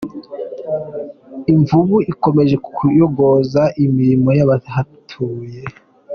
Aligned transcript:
Imvubu 1.53 1.95
ikomeje 2.11 2.55
kuyogoza 2.67 3.63
imirima 3.85 4.29
y’abahatuye 4.37 5.59